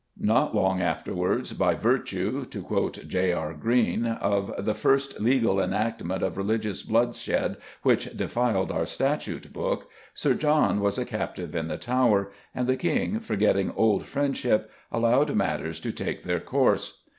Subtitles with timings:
[0.17, 3.33] Not long afterwards, by virtue (to quote J.
[3.33, 3.53] R.
[3.53, 10.33] Green), of "the first legal enactment of religious bloodshed which defiled our Statute Book," Sir
[10.33, 15.79] John was a captive in the Tower, and the King, forgetting old friendship, allowed matters
[15.81, 17.03] to take their course.